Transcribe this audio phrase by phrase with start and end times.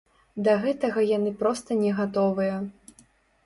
[0.47, 2.61] Да гэтага яны проста не гатовыя.